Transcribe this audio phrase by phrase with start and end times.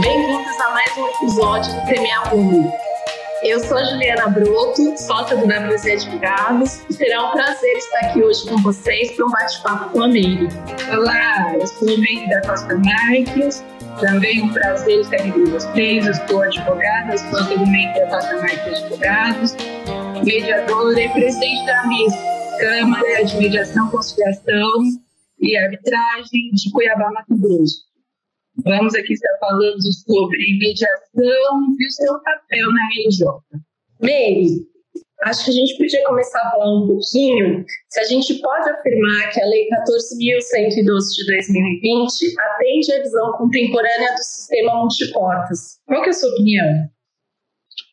[0.00, 2.70] Bem-vindos a mais um episódio do Premia Mundo.
[3.42, 8.58] Eu sou Juliana Broto, sócia do WZ Advogados, será um prazer estar aqui hoje com
[8.58, 10.48] vocês para um bate-papo com a Meire.
[10.90, 13.64] Olá, eu sou a Meire da Costa Marques,
[13.98, 16.06] também um prazer estar aqui com vocês.
[16.06, 19.56] Eu sou advogada, sócia do MEI da Costa Marques Advogados,
[20.22, 22.14] mediadora e presidente da MIS,
[22.60, 24.82] Câmara de Mediação, Conciliação
[25.40, 27.95] e Arbitragem de Cuiabá, Mato Grosso.
[28.64, 33.26] Vamos aqui estar falando sobre mediação e o seu papel na RJ.
[34.00, 34.66] Meire,
[35.24, 39.30] acho que a gente podia começar a falar um pouquinho se a gente pode afirmar
[39.30, 45.78] que a Lei 14.112 de 2020 atende à visão contemporânea do sistema multiportas.
[45.86, 46.88] Qual é a sua opinião?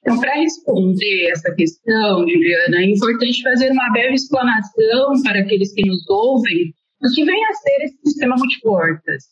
[0.01, 5.85] Então, para responder essa questão, Juliana, é importante fazer uma breve explanação para aqueles que
[5.87, 9.23] nos ouvem do que vem a ser esse sistema multiportas.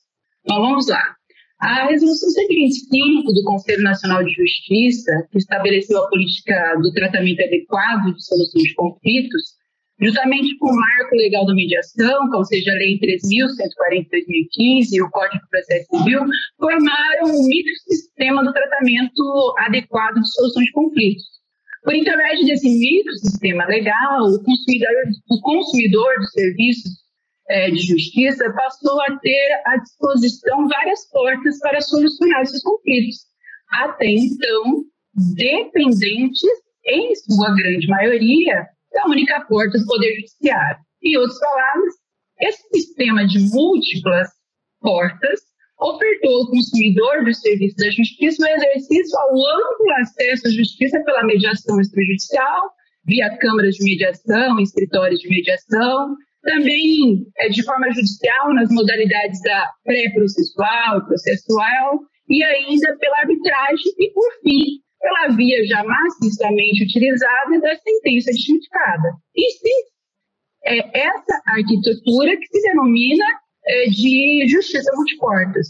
[0.44, 1.16] Então, vamos lá.
[1.62, 8.16] A Resolução 125 do Conselho Nacional de Justiça, que estabeleceu a política do tratamento adequado
[8.16, 9.44] de solução de conflitos,
[10.02, 15.02] juntamente com o marco legal da mediação, ou seja, a Lei 3.140 de 2015 e
[15.04, 16.22] o Código de Processo Civil,
[16.58, 21.24] formaram um microsistema do tratamento adequado de solução de conflitos.
[21.84, 24.94] Por intermédio desse microsistema legal, o consumidor,
[25.30, 27.01] o consumidor dos serviços é,
[27.72, 33.18] de justiça passou a ter à disposição várias portas para solucionar esses conflitos,
[33.72, 34.84] até então
[35.36, 36.42] dependentes,
[36.86, 40.80] em sua grande maioria, da única porta do Poder Judiciário.
[41.04, 41.94] Em outras palavras,
[42.40, 44.28] esse sistema de múltiplas
[44.80, 45.42] portas
[45.80, 51.24] ofertou ao consumidor do serviço da justiça o exercício ao amplo acesso à justiça pela
[51.24, 52.72] mediação extrajudicial,
[53.06, 59.70] via câmaras de mediação, escritórios de mediação, também é, de forma judicial nas modalidades da
[59.84, 67.76] pré-processual processual, e ainda pela arbitragem e, por fim, pela via já maciçamente utilizada da
[67.76, 69.10] sentença justificada.
[69.36, 69.92] E sim,
[70.66, 73.26] é essa arquitetura que se denomina
[73.66, 75.68] é, de justiça multiportas.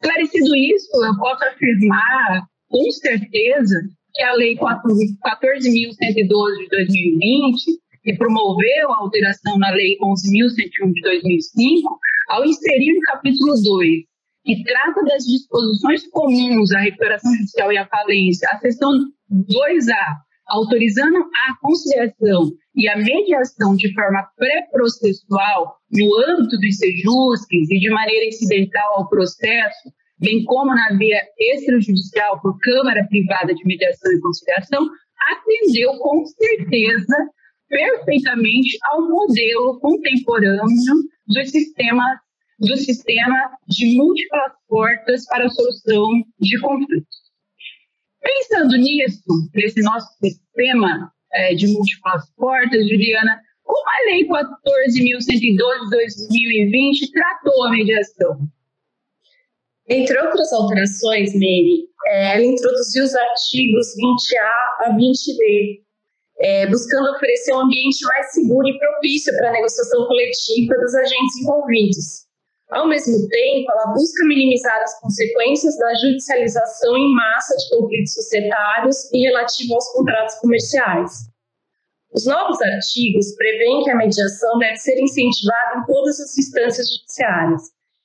[0.00, 3.80] Esclarecido isso, eu posso afirmar com certeza
[4.14, 11.98] que a Lei 14.112 de 2020, que promoveu a alteração na Lei 11.101 de 2005,
[12.30, 14.08] ao inserir no capítulo 2
[14.44, 18.90] que trata das disposições comuns à recuperação judicial e à falência, a seção
[19.30, 20.16] 2A,
[20.46, 27.90] autorizando a conciliação e a mediação de forma pré-processual no âmbito dos sejusques e de
[27.90, 34.20] maneira incidental ao processo, bem como na via extrajudicial por Câmara Privada de Mediação e
[34.20, 34.88] Conciliação,
[35.30, 37.28] atendeu com certeza
[37.68, 40.64] perfeitamente ao modelo contemporâneo
[41.26, 42.18] dos sistemas
[42.58, 47.18] do sistema de múltiplas portas para a solução de conflitos.
[48.20, 55.56] Pensando nisso, nesse nosso sistema é, de múltiplas portas, Juliana, como a Lei 14.112 de
[55.56, 58.48] 2020 tratou a mediação?
[59.88, 65.80] Entre outras alterações, Meire, é, ela introduziu os artigos 20A a 20D,
[66.40, 71.36] é, buscando oferecer um ambiente mais seguro e propício para a negociação coletiva dos agentes
[71.42, 72.28] envolvidos.
[72.70, 79.10] Ao mesmo tempo, ela busca minimizar as consequências da judicialização em massa de conflitos societários
[79.12, 81.28] e relativo aos contratos comerciais.
[82.12, 87.62] Os novos artigos prevêem que a mediação deve ser incentivada em todas as instâncias judiciárias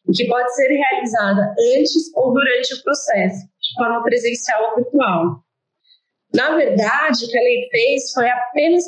[0.08, 5.44] e que pode ser realizada antes ou durante o processo, de forma presencial ou virtual.
[6.36, 8.86] Na verdade, o que a lei fez foi apenas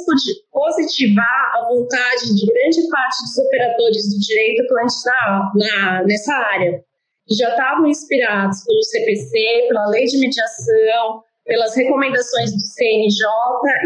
[0.52, 6.84] positivar a vontade de grande parte dos operadores do direito atuantes na, na, nessa área,
[7.28, 13.28] que já estavam inspirados pelo CPC, pela lei de mediação, pelas recomendações do CNJ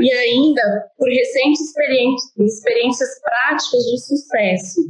[0.02, 1.60] e ainda por recentes
[2.40, 4.82] experiências práticas de sucesso.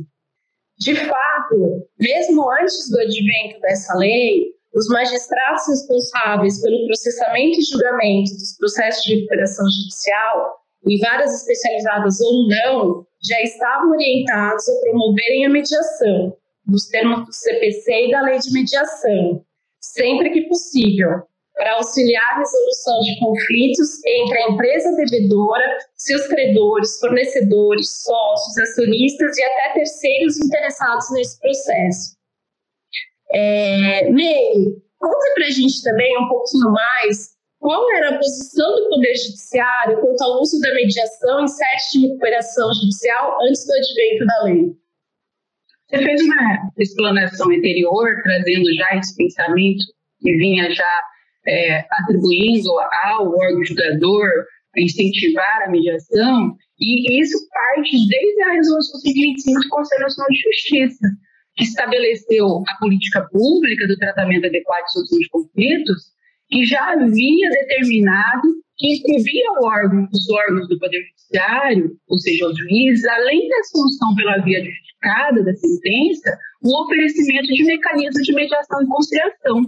[0.78, 8.32] De fato, mesmo antes do advento dessa lei, os magistrados responsáveis pelo processamento e julgamento
[8.32, 15.46] dos processos de recuperação judicial, em várias especializadas ou não, já estavam orientados a promoverem
[15.46, 16.36] a mediação,
[16.66, 19.44] nos termos do CPC e da Lei de Mediação,
[19.82, 21.24] sempre que possível,
[21.56, 29.38] para auxiliar a resolução de conflitos entre a empresa devedora, seus credores, fornecedores, sócios, acionistas
[29.38, 32.19] e até terceiros interessados nesse processo.
[33.32, 34.54] É, Ney,
[34.98, 37.30] conta para a gente também um pouquinho mais
[37.60, 42.08] qual era a posição do Poder Judiciário quanto ao uso da mediação em sete de
[42.08, 44.76] recuperação judicial antes do advento da lei.
[45.90, 49.84] Você fez uma explanação anterior, trazendo já esse pensamento
[50.22, 51.04] que vinha já
[51.48, 54.30] é, atribuindo ao órgão julgador
[54.78, 61.08] incentivar a mediação, e isso parte desde a resolução 125 do Conselho Nacional de Justiça,
[61.60, 66.04] estabeleceu a política pública do tratamento adequado de solução de conflitos,
[66.50, 68.48] que já havia determinado
[68.80, 73.64] que inscrevia o órgão, os órgãos do Poder Judiciário, ou seja, os juízes, além da
[73.66, 79.62] solução pela via justificada da sentença, o oferecimento de mecanismos de mediação e conciliação.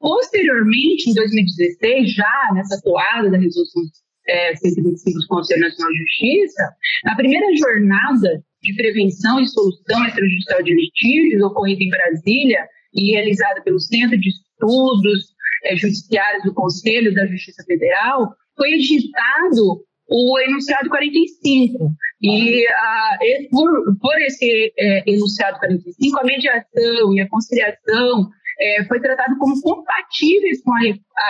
[0.00, 3.82] Posteriormente, em 2016, já nessa toada da resolução
[4.28, 6.74] é, 125 do Conselho Nacional de Justiça,
[7.06, 13.62] a primeira jornada de prevenção e solução extrajudicial de litígios ocorrida em Brasília e realizada
[13.62, 15.34] pelo Centro de Estudos
[15.64, 21.92] é, Judiciários do Conselho da Justiça Federal, foi editado o enunciado 45.
[22.20, 23.18] E a,
[23.50, 23.70] por,
[24.00, 28.28] por esse é, enunciado 45, a mediação e a conciliação
[28.58, 30.80] é, foi tratado como compatíveis com a,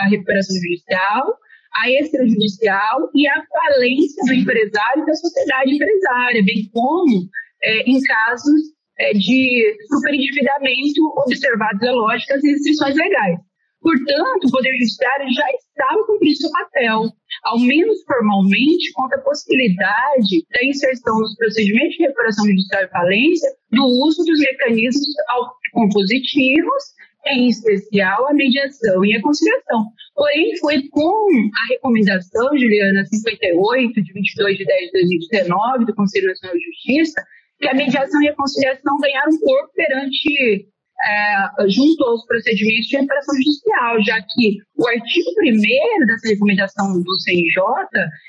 [0.01, 1.37] a recuperação judicial,
[1.83, 7.29] a extrajudicial e a falência do empresário e da sociedade empresária, bem como
[7.63, 8.61] é, em casos
[8.99, 13.39] é, de superendividamento observados a lógicas e restrições legais.
[13.81, 17.05] Portanto, o Poder Judiciário já estava cumprindo seu papel,
[17.45, 23.51] ao menos formalmente, quanto à possibilidade da inserção nos procedimentos de recuperação judicial e falência
[23.71, 25.07] do uso dos mecanismos
[25.73, 26.85] compositivos,
[27.33, 29.87] em especial a mediação e a conciliação.
[30.15, 36.29] Porém, foi com a recomendação, Juliana, 58, de 22 de 10 de 2019, do Conselho
[36.29, 37.23] Nacional de Justiça,
[37.61, 40.69] que a mediação e a conciliação ganharam corpo perante
[41.05, 47.21] é, junto aos procedimentos de reparação judicial, já que o artigo 1 dessa recomendação do
[47.21, 47.63] CNJ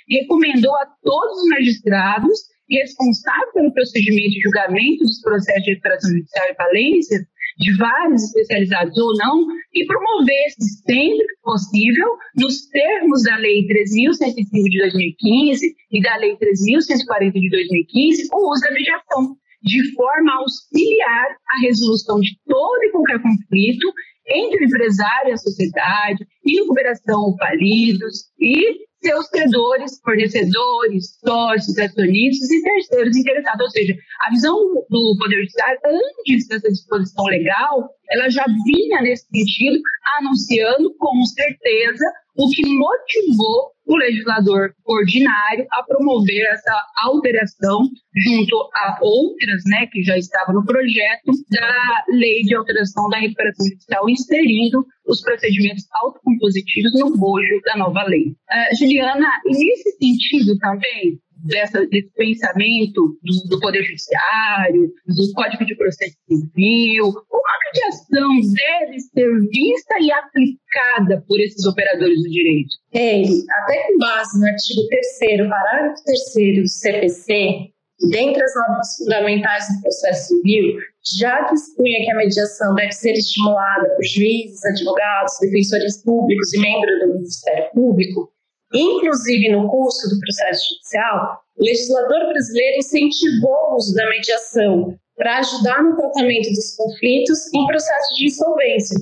[0.08, 6.46] recomendou a todos os magistrados responsáveis pelo procedimento de julgamento dos processos de reparação judicial
[6.52, 7.20] e falência,
[7.60, 14.70] de vários especializados ou não, e promovesse sempre que possível, nos termos da Lei 3.105
[14.70, 20.38] de 2015 e da Lei 3.140 de 2015, o uso da mediação de forma a
[20.38, 23.94] auxiliar a resolução de todo e qualquer conflito
[24.26, 32.50] entre o empresário e a sociedade, e recuperação falidos e seus credores, fornecedores, sócios, acionistas
[32.52, 33.66] e terceiros interessados.
[33.66, 34.56] Ou seja, a visão
[34.90, 39.80] do Poder Judiciário, antes dessa disposição legal, ela já vinha nesse sentido,
[40.20, 42.06] anunciando com certeza
[42.36, 47.82] o que motivou o legislador ordinário a promover essa alteração
[48.16, 53.66] junto a outras, né, que já estavam no projeto da lei de alteração da recuperação
[53.68, 58.28] judicial, inserindo os procedimentos autocompositivos no bojo da nova lei.
[58.28, 65.76] Uh, Juliana, nesse sentido também, dessa, desse pensamento do, do, Poder Judiciário, do Código de
[65.76, 72.76] Processo Civil, como a mediação deve ser vista e aplicada por esses operadores do direito?
[72.94, 76.04] Ele, até com base no artigo 3 parágrafo
[76.34, 77.72] 3 do CPC,
[78.10, 80.78] dentre as normas fundamentais do processo civil,
[81.20, 87.00] já dispunha que a mediação deve ser estimulada por juízes, advogados, defensores públicos e membros
[87.00, 88.32] do Ministério Público,
[88.74, 95.40] Inclusive, no curso do processo judicial, o legislador brasileiro incentivou o uso da mediação para
[95.40, 98.98] ajudar no tratamento dos conflitos em processo de insolvência,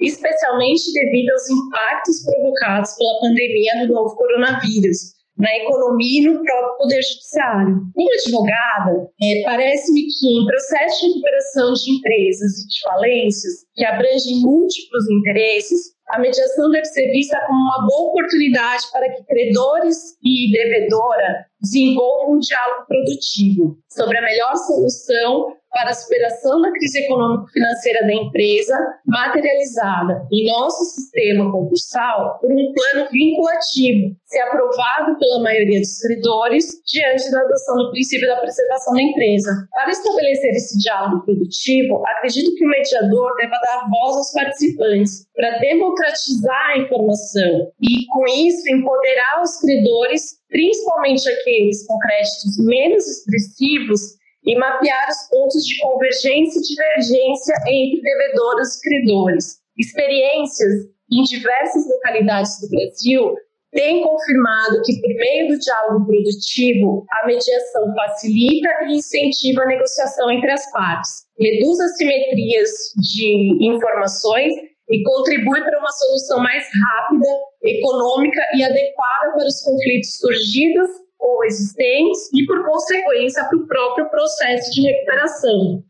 [0.00, 6.76] especialmente devido aos impactos provocados pela pandemia do novo coronavírus na economia e no próprio
[6.78, 7.82] Poder Judiciário.
[7.94, 13.84] Como advogada, é, parece-me que em processo de recuperação de empresas e de falências, que
[13.84, 19.96] abrangem múltiplos interesses, a mediação deve ser vista como uma boa oportunidade para que credores
[20.22, 26.98] e devedora desenvolvam um diálogo produtivo sobre a melhor solução para a superação da crise
[27.00, 28.76] econômico-financeira da empresa,
[29.06, 36.66] materializada em nosso sistema concursal por um plano vinculativo, se aprovado pela maioria dos credores,
[36.86, 39.50] diante da adoção do princípio da preservação da empresa.
[39.72, 45.58] Para estabelecer esse diálogo produtivo, acredito que o mediador deva dar voz aos participantes para
[45.58, 54.21] democratizar a informação e, com isso, empoderar os credores, principalmente aqueles com créditos menos expressivos,
[54.44, 59.58] e mapear os pontos de convergência e divergência entre devedores e credores.
[59.78, 60.72] Experiências
[61.10, 63.34] em diversas localidades do Brasil
[63.72, 70.30] têm confirmado que, por meio do diálogo produtivo, a mediação facilita e incentiva a negociação
[70.30, 72.70] entre as partes, reduz as simetrias
[73.14, 74.52] de informações
[74.90, 77.28] e contribui para uma solução mais rápida,
[77.62, 80.90] econômica e adequada para os conflitos surgidos
[81.22, 85.84] ou existentes e, por consequência, para o próprio processo de recuperação.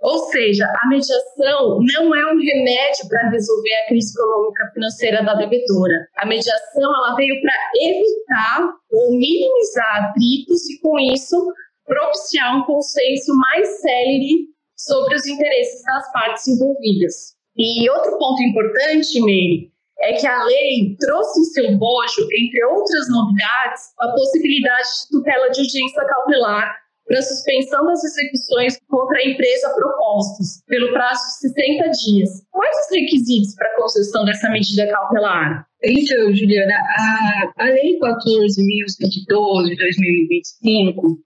[0.00, 5.34] Ou seja, a mediação não é um remédio para resolver a crise econômica financeira da
[5.34, 6.08] devedora.
[6.16, 11.52] A mediação ela veio para evitar ou minimizar atritos e, com isso,
[11.86, 17.34] propiciar um consenso mais célere sobre os interesses das partes envolvidas.
[17.56, 19.72] E outro ponto importante, Meire,
[20.04, 25.50] é que a lei trouxe em seu bojo, entre outras novidades, a possibilidade de tutela
[25.50, 31.90] de urgência cautelar para suspensão das execuções contra a empresa propostas, pelo prazo de 60
[31.90, 32.30] dias.
[32.50, 35.66] Quais os requisitos para a concessão dessa medida cautelar?
[35.82, 41.18] Então, Juliana, a, a Lei 14.112 de 2025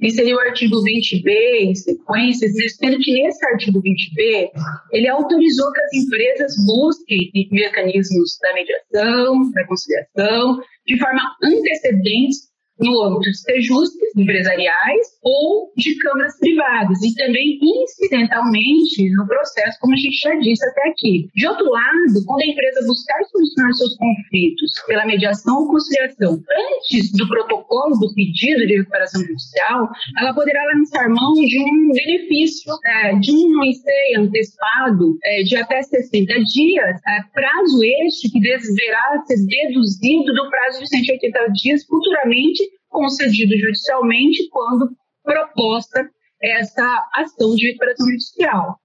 [0.00, 1.28] inseriu o artigo 20b
[1.60, 4.50] em sequência, sendo que nesse artigo 20b,
[4.92, 12.36] ele autorizou que as empresas busquem mecanismos da mediação, da conciliação, de forma antecedente
[12.78, 19.94] no âmbito de sejustes empresariais ou de câmaras privadas e também incidentalmente no processo, como
[19.94, 21.28] a gente já disse até aqui.
[21.34, 27.12] De outro lado, quando a empresa buscar solucionar seus conflitos pela mediação ou conciliação antes
[27.12, 33.14] do protocolo do pedido de recuperação judicial, ela poderá lançar mão de um benefício, é,
[33.14, 39.36] de um enseio antecipado é, de até 60 dias, é, prazo este que deverá ser
[39.46, 42.65] deduzido do prazo de 180 dias futuramente
[42.96, 44.88] concedido judicialmente quando
[45.22, 46.08] proposta
[46.42, 48.76] essa ação de recuperação judicial.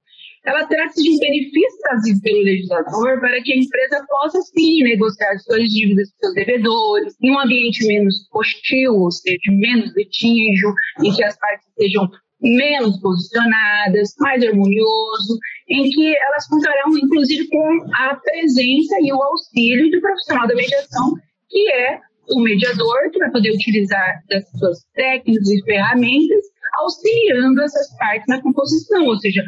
[0.44, 5.38] Ela trata-se de um benefício trazido pelo legislador para que a empresa possa, sim, negociar
[5.40, 11.14] suas dívidas com seus devedores, em um ambiente menos hostil, ou seja, menos litígio, em
[11.14, 12.10] que as partes sejam
[12.42, 15.38] menos posicionadas, mais harmonioso,
[15.70, 21.14] em que elas contarão, inclusive, com a presença e o auxílio do profissional da mediação,
[21.50, 22.02] que é
[22.34, 26.46] o mediador, que vai poder utilizar das suas técnicas e ferramentas,
[26.80, 29.44] auxiliando essas partes na composição, ou seja,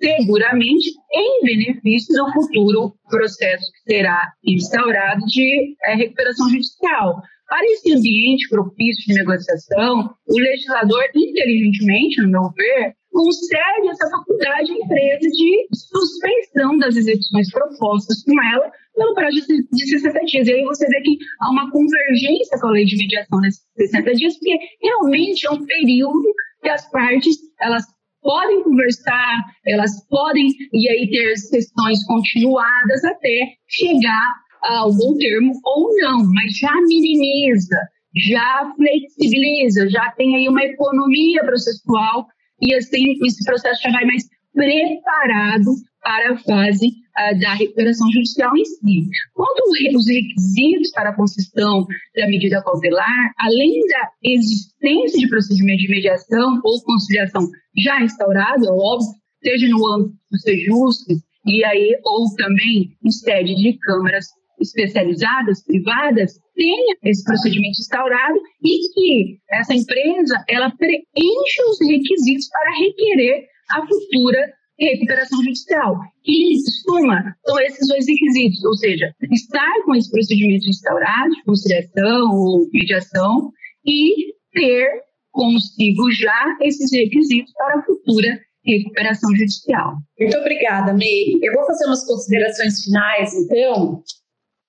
[0.00, 7.22] seguramente em benefício do futuro processo que será instaurado de é, recuperação judicial.
[7.48, 14.72] Para esse ambiente propício de negociação, o legislador, inteligentemente, no meu ver, concede essa faculdade
[14.72, 19.36] à empresa de suspensão das execuções propostas com ela pelo prazo
[19.72, 20.48] de 60 dias.
[20.48, 24.14] E aí você vê que há uma convergência com a lei de mediação nesses 60
[24.14, 26.24] dias, porque realmente é um período
[26.60, 27.84] que as partes elas
[28.20, 35.94] podem conversar, elas podem e aí ter sessões continuadas até chegar a algum termo ou
[35.98, 37.76] não, mas já minimiza,
[38.16, 42.26] já flexibiliza, já tem aí uma economia processual
[42.60, 45.70] e assim esse processo já vai mais preparado
[46.00, 49.08] para a fase uh, da recuperação judicial em si.
[49.32, 55.88] Quanto aos requisitos para a concessão da medida cautelar, além da existência de procedimento de
[55.88, 59.10] mediação ou conciliação já instaurado, é óbvio,
[59.42, 64.26] seja no âmbito dos sejustes e aí ou também em sede de câmaras
[64.60, 72.78] especializadas, privadas, tenha esse procedimento instaurado e que essa empresa ela preencha os requisitos para
[72.78, 75.96] requerer a futura recuperação judicial.
[76.26, 82.68] E, suma, são esses dois requisitos, ou seja, estar com esse procedimento instaurado, conciliação ou
[82.72, 83.52] mediação,
[83.86, 84.88] e ter
[85.30, 89.96] consigo já esses requisitos para a futura recuperação judicial.
[90.18, 91.38] Muito obrigada, Meire.
[91.42, 94.02] Eu vou fazer umas considerações finais, então,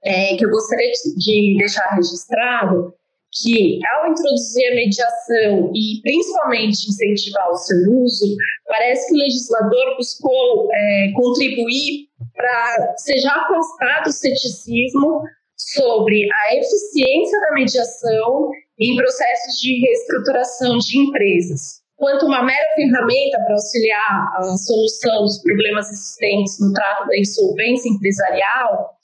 [0.05, 2.93] é, que eu gostaria de deixar registrado
[3.41, 8.35] que, ao introduzir a mediação e principalmente incentivar o seu uso,
[8.67, 15.21] parece que o legislador buscou é, contribuir para seja afastado o ceticismo
[15.57, 21.81] sobre a eficiência da mediação em processos de reestruturação de empresas.
[21.97, 27.89] Quanto uma mera ferramenta para auxiliar a solução dos problemas existentes no trato da insolvência
[27.89, 28.95] empresarial,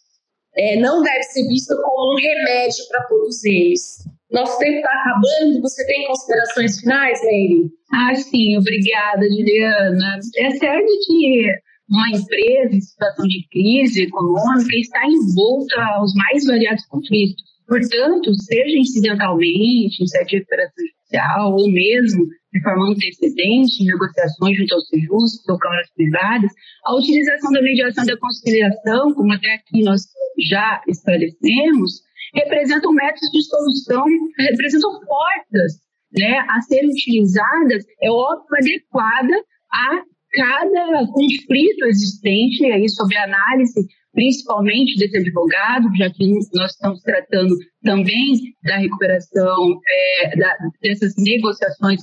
[0.56, 4.04] é, não deve ser visto como um remédio para todos eles.
[4.32, 5.62] Nosso tempo está acabando.
[5.62, 7.70] Você tem considerações finais, Meire?
[7.94, 10.20] Ah, sim, obrigada, Juliana.
[10.38, 11.48] É certo que
[11.90, 17.44] uma empresa em situação de crise econômica está envolta aos mais variados conflitos.
[17.68, 24.76] Portanto, seja incidentalmente, em sede de judicial, ou mesmo de forma antecedente, em negociações junto
[24.76, 26.52] aos sejustos ou câmaras privadas,
[26.86, 30.02] a utilização da mediação da conciliação, como até aqui nós
[30.50, 32.02] já esclarecemos,
[32.34, 34.06] representam métodos de solução,
[34.40, 35.74] representam portas
[36.14, 39.34] né, a serem utilizadas, é óbvio, adequada
[39.72, 40.02] a
[40.34, 48.34] cada conflito existente, aí sob análise principalmente desse advogado, já que nós estamos tratando também
[48.64, 49.80] da recuperação
[50.22, 52.02] é, da, dessas negociações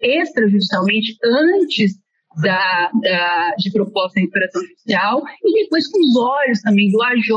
[0.00, 1.94] extrajudicialmente antes
[2.42, 7.28] da, da, de proposta de recuperação judicial e depois com os olhos também do AJ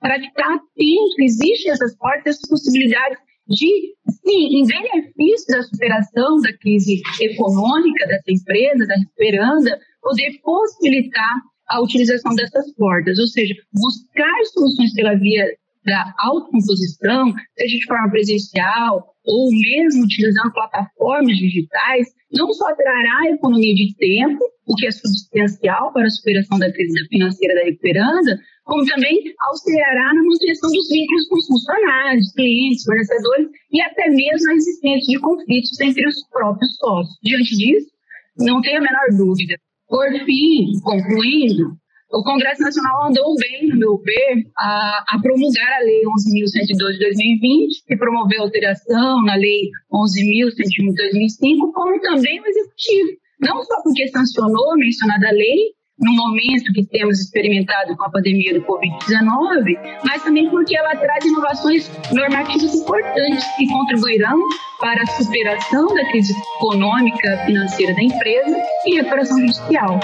[0.00, 6.56] para estar atento, existem essas portas, essas possibilidades de, sim, em benefício da superação da
[6.58, 14.44] crise econômica dessa empresa, da Esperanda, poder possibilitar a utilização dessas portas, ou seja, buscar
[14.52, 15.46] soluções pela via
[15.84, 23.74] da autocomposição, seja de forma presencial ou mesmo utilizando plataformas digitais, não só trará economia
[23.74, 28.84] de tempo, o que é substancial para a superação da crise financeira da Recuperanda, como
[28.86, 34.54] também auxiliará na manutenção dos vínculos com os funcionários, clientes, fornecedores e até mesmo a
[34.54, 37.18] existência de conflitos entre os próprios sócios.
[37.22, 37.90] Diante disso,
[38.38, 39.56] não tenho a menor dúvida.
[39.88, 41.76] Por fim, concluindo,
[42.12, 46.98] o Congresso Nacional andou bem, no meu ver, a, a promulgar a Lei 11.102 de
[46.98, 53.22] 2020, que promoveu alteração na Lei 11.101 de 2005, como também o Executivo.
[53.40, 58.54] Não só porque sancionou a mencionada lei, no momento que temos experimentado com a pandemia
[58.54, 64.38] do Covid-19, mas também porque ela traz inovações normativas importantes que contribuirão
[64.80, 70.00] para a superação da crise econômica financeira da empresa e recuperação judicial.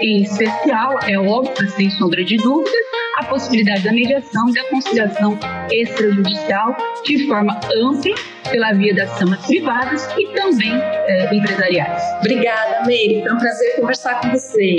[0.00, 2.72] Em especial, é óbvio, sem sombra de dúvidas,
[3.16, 5.38] a possibilidade da mediação e da conciliação
[5.70, 8.14] extrajudicial de forma ampla
[8.50, 12.02] pela via das camas privadas e também é, empresariais.
[12.20, 13.22] Obrigada, Meire.
[13.22, 14.76] Foi um prazer conversar com você.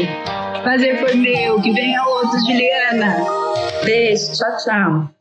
[0.62, 1.62] Prazer foi meu.
[1.62, 3.18] Que venha outros, Juliana.
[3.84, 4.34] Beijo.
[4.34, 5.17] Tchau, tchau.